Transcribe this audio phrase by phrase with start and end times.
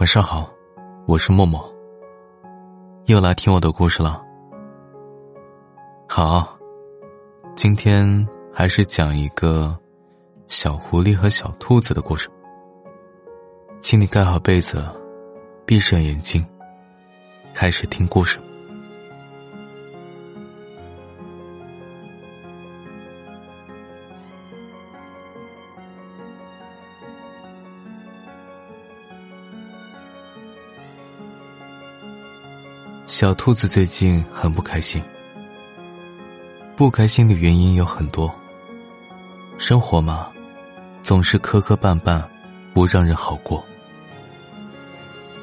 [0.00, 0.50] 晚上好，
[1.06, 1.62] 我是默默。
[3.04, 4.18] 又来听我的故事了。
[6.08, 6.56] 好，
[7.54, 9.76] 今天还是讲一个
[10.48, 12.30] 小狐狸和小兔子的故事。
[13.82, 14.82] 请你盖好被子，
[15.66, 16.42] 闭上眼睛，
[17.52, 18.38] 开始听故事。
[33.20, 35.02] 小兔子最近很不开心，
[36.74, 38.34] 不开心的原因有很多。
[39.58, 40.28] 生活嘛，
[41.02, 42.24] 总是磕磕绊绊，
[42.72, 43.62] 不让人好过。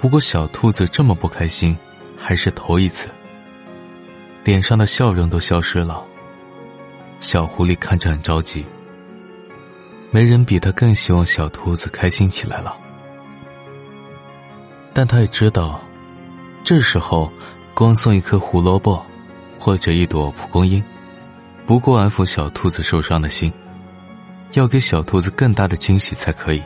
[0.00, 1.76] 不过小兔子这么不开心，
[2.16, 3.10] 还是头一次，
[4.42, 6.02] 脸上的笑容都消失了。
[7.20, 8.64] 小狐狸看着很着急，
[10.10, 12.74] 没人比他更希望小兔子开心起来了。
[14.94, 15.78] 但他也知道，
[16.64, 17.30] 这时候。
[17.76, 19.04] 光送一颗胡萝卜，
[19.60, 20.82] 或者一朵蒲公英，
[21.66, 23.52] 不够安抚小兔子受伤的心。
[24.54, 26.62] 要给小兔子更大的惊喜才可以。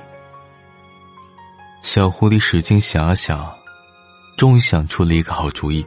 [1.82, 3.52] 小狐狸使劲想啊想，
[4.36, 5.84] 终于想出了一个好主意。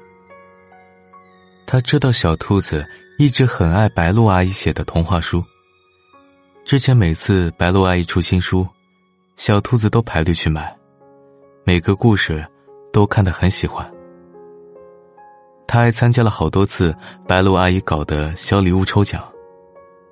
[1.65, 2.85] 他知道小兔子
[3.17, 5.41] 一直很爱白鹿阿姨写的童话书。
[6.65, 8.67] 之前每次白鹿阿姨出新书，
[9.37, 10.75] 小兔子都排队去买，
[11.63, 12.45] 每个故事
[12.91, 13.89] 都看得很喜欢。
[15.65, 16.95] 他还参加了好多次
[17.27, 19.23] 白鹿阿姨搞的小礼物抽奖，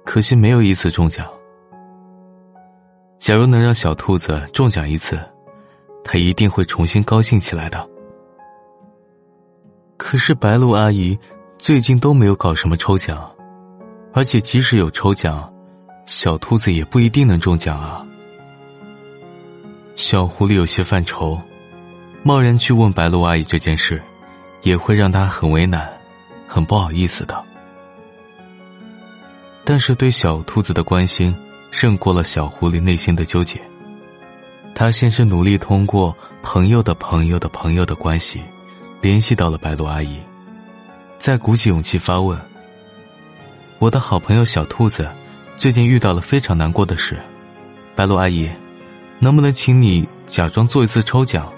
[0.06, 1.28] 可惜没有一次中奖。
[3.20, 5.20] 假如能让小兔子中奖一次，
[6.04, 7.88] 他一定会重新高兴起来的。
[9.98, 11.18] 可是白鹿阿姨
[11.60, 13.32] 最近都没有搞什么抽奖，
[14.14, 15.48] 而且即使有抽奖，
[16.08, 18.04] 小兔子也不一定能中奖啊。
[19.96, 21.40] 小狐狸有些犯愁，
[22.24, 24.02] 贸然去问白鹿阿姨这件事。
[24.62, 25.90] 也会让他很为难，
[26.48, 27.44] 很不好意思的。
[29.64, 31.36] 但是对小兔子的关心
[31.72, 33.62] 胜过了小狐狸内心的纠结。
[34.74, 38.42] 他先是努力通过朋友的朋友的朋友的关系，
[39.02, 40.20] 联系到了白鹿阿姨，
[41.18, 42.40] 再鼓起勇气发问
[43.78, 45.08] ：“我的好朋友小兔子
[45.58, 47.20] 最近遇到了非常难过的事，
[47.96, 48.50] 白鹿阿姨，
[49.20, 51.52] 能不能请你假装做一次抽奖，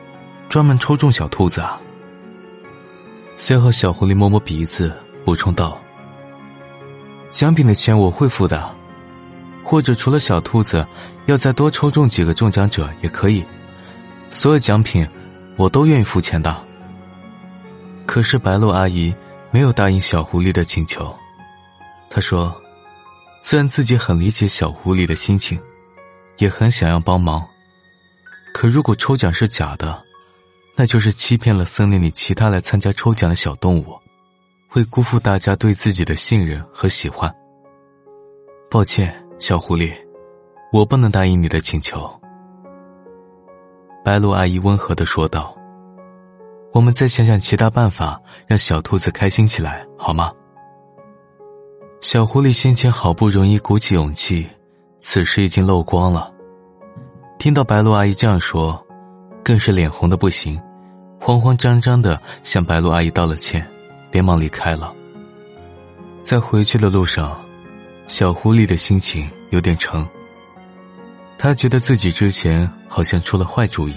[0.50, 1.80] 专门抽中小兔子啊？”
[3.36, 4.94] 随后，小狐狸摸摸鼻子，
[5.26, 5.78] 补充道
[7.30, 8.74] ：“奖品的钱我会付的，
[9.64, 10.86] 或者除了小兔子，
[11.26, 13.44] 要再多抽中几个中奖者也可以。
[14.30, 15.06] 所有奖品，
[15.58, 16.56] 我都愿意付钱的。”
[18.06, 19.14] 可是白鹿阿姨
[19.52, 21.14] 没有答应小狐狸的请求。
[22.10, 22.56] 她说
[23.42, 25.60] ：“虽然自己很理解小狐狸的心情，
[26.38, 27.46] 也很想要帮忙，
[28.54, 30.02] 可如果抽奖是假的。”
[30.76, 33.96] 那就是欺骗了森林里其他来参加抽奖的小动物，
[34.68, 37.34] 会辜负大家对自己的信任和喜欢。
[38.72, 39.94] 抱歉，小狐狸，
[40.72, 42.10] 我不能答应你的请求。”
[44.04, 45.56] 白鹿阿姨温和的说道
[46.74, 50.34] ，“我们再想想其他办法，让小兔子开心起来，好吗？”
[52.02, 54.50] 小狐狸先前好不容易鼓起勇气，
[55.00, 56.34] 此时已经漏光了。
[57.38, 58.83] 听到白鹿阿姨这样说。
[59.44, 60.60] 更是脸红的不行，
[61.20, 63.68] 慌慌张张的向白鹿阿姨道了歉，
[64.10, 64.94] 连忙离开了。
[66.24, 67.38] 在回去的路上，
[68.08, 70.06] 小狐狸的心情有点沉。
[71.38, 73.96] 他觉得自己之前好像出了坏主意，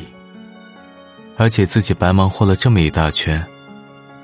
[1.37, 3.41] 而且自己白忙活了这么一大圈，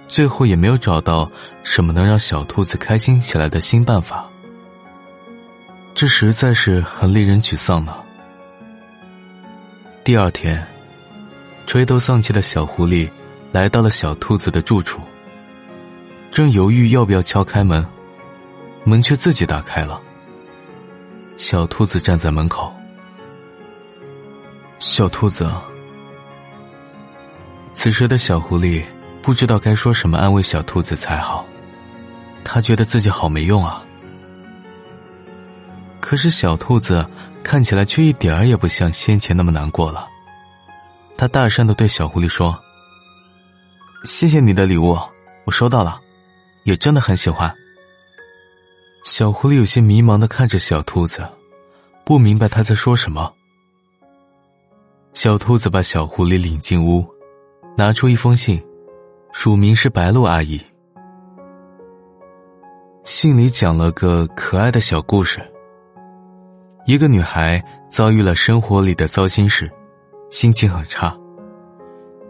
[0.09, 1.31] 最后也没有找到
[1.63, 4.29] 什么能让小兔子开心起来的新办法，
[5.95, 7.95] 这实在是很令人沮丧呢。
[10.03, 10.67] 第二天。
[11.67, 13.09] 垂头丧气的小狐狸
[13.51, 15.01] 来到了小兔子的住处，
[16.31, 17.85] 正犹豫要不要敲开门，
[18.85, 20.01] 门却自己打开了。
[21.37, 22.73] 小兔子站在门口。
[24.79, 25.51] 小兔子，
[27.73, 28.83] 此时的小狐狸
[29.23, 31.47] 不知道该说什么安慰小兔子才好，
[32.45, 33.83] 他觉得自己好没用啊。
[36.01, 37.07] 可是小兔子
[37.43, 40.09] 看起来却一点儿也不像先前那么难过了。
[41.23, 42.61] 他大声的对小狐狸说
[44.03, 44.99] ：“谢谢你的礼物，
[45.45, 46.01] 我收到了，
[46.65, 47.49] 也真的很喜欢。”
[49.07, 51.25] 小狐狸有些迷茫的看着小兔子，
[52.05, 53.33] 不明白他在说什么。
[55.15, 57.07] 小兔子把小狐狸领进屋，
[57.77, 58.61] 拿出一封信，
[59.33, 60.61] 署名是白鹿阿姨。
[63.05, 65.41] 信里讲了个可爱的小故事：
[66.85, 69.73] 一个女孩遭遇了生活里的糟心事。
[70.33, 71.15] 心情很差，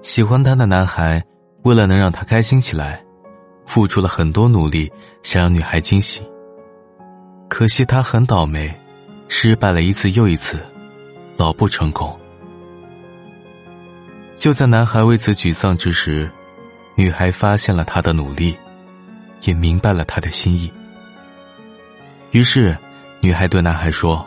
[0.03, 1.25] 喜欢他的男孩，
[1.63, 3.01] 为了能让她开心起来，
[3.65, 4.91] 付出了很多努力，
[5.23, 6.21] 想让女孩惊喜。
[7.49, 8.69] 可惜他很倒霉，
[9.29, 10.61] 失败了一次又一次，
[11.37, 12.19] 老不成功。
[14.37, 16.29] 就在男孩为此沮丧之时，
[16.97, 18.57] 女孩发现了他的努力，
[19.43, 20.73] 也明白了他的心意。
[22.33, 22.77] 于是，
[23.21, 24.27] 女孩对男孩说：“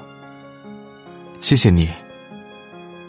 [1.42, 1.90] 谢谢你。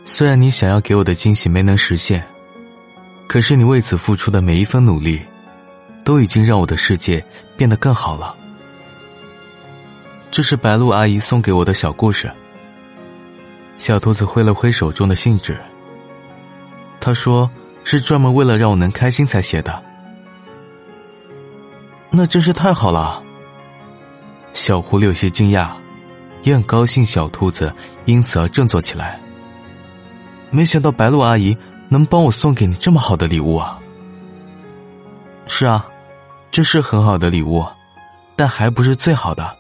[0.09, 2.25] 虽然你想要给我的惊喜没能实现，
[3.27, 5.21] 可是你为此付出的每一分努力，
[6.05, 7.23] 都已经让我的世界
[7.57, 8.35] 变得更好了。”
[10.31, 12.31] 这是白露阿姨送给我的小故事。
[13.77, 15.59] 小兔子挥了挥手中的信纸。
[17.01, 17.51] 他说
[17.83, 19.83] ：“是专门为了让我能开心才写的。”
[22.11, 23.21] 那真是太好了。
[24.53, 25.71] 小狐狸有些惊讶，
[26.45, 27.75] 也很高兴小兔子
[28.05, 29.21] 因此而振作起来。
[30.57, 31.55] 没想到白露阿姨
[31.91, 33.79] 能帮我送给你这么好的礼物啊！
[35.47, 35.87] 是啊，
[36.51, 37.63] 这是很好的礼物，
[38.35, 39.55] 但还不是最好的。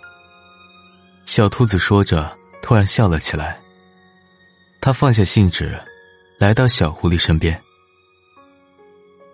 [1.26, 3.58] 小兔子说着，突然笑了起来。
[4.81, 5.78] 他放下信纸，
[6.38, 7.60] 来到小狐狸身边。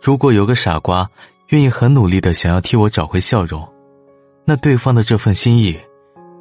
[0.02, 1.08] 如果有个傻瓜
[1.50, 3.72] 愿意很努力的想要替我找回笑容，
[4.44, 5.78] 那对方的这份心意，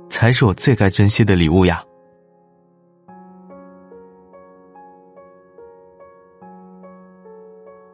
[0.09, 1.83] 才是我最该珍惜的礼物呀。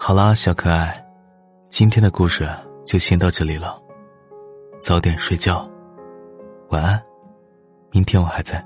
[0.07, 1.05] 好啦，小可爱，
[1.67, 2.49] 今天的故事
[2.85, 3.77] 就先到这里了。
[4.79, 5.69] 早点睡觉，
[6.69, 6.97] 晚安。
[7.91, 8.65] 明天我还在。